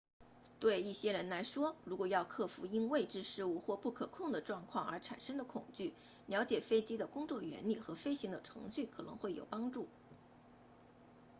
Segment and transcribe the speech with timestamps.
[0.59, 5.93] 对一些人来说如果要克服因未知事物或不可控制的状况而产生的恐惧
[6.25, 9.87] 了解飞机的工作原理和飞行的程序可能会有帮助